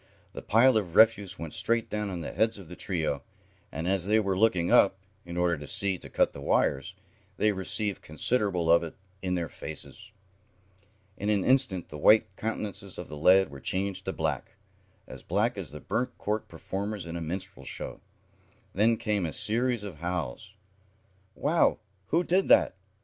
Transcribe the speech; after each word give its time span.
The 0.33 0.41
pile 0.41 0.77
of 0.77 0.95
refuse 0.95 1.37
went 1.37 1.53
straight 1.53 1.87
down 1.87 2.09
on 2.09 2.21
the 2.21 2.31
heads 2.31 2.57
of 2.57 2.69
the 2.69 2.75
trio, 2.75 3.21
and, 3.71 3.87
as 3.87 4.07
they 4.07 4.19
were 4.19 4.35
looking 4.35 4.71
up, 4.71 4.97
in 5.27 5.37
order 5.37 5.59
to 5.59 5.67
see 5.67 5.99
to 5.99 6.09
cut 6.09 6.33
the 6.33 6.41
wires, 6.41 6.95
they 7.37 7.51
received 7.51 8.01
considerable 8.01 8.71
of 8.71 8.81
it 8.81 8.95
in 9.21 9.35
their 9.35 9.47
faces. 9.47 10.09
In 11.17 11.29
an 11.29 11.45
instant 11.45 11.89
the 11.89 11.99
white 11.99 12.35
countenances 12.35 12.97
of 12.97 13.09
the 13.09 13.15
lads 13.15 13.51
were 13.51 13.59
changed 13.59 14.05
to 14.05 14.11
black 14.11 14.55
as 15.05 15.21
black 15.21 15.55
as 15.55 15.69
the 15.69 15.79
burnt 15.79 16.17
cork 16.17 16.47
performers 16.47 17.05
in 17.05 17.15
a 17.15 17.21
minstrel 17.21 17.63
show. 17.63 18.01
Then 18.73 18.97
came 18.97 19.23
a 19.23 19.31
series 19.31 19.83
of 19.83 19.99
howls. 19.99 20.55
"Wow! 21.35 21.77
Who 22.07 22.23
did 22.23 22.47
that!" 22.47 22.73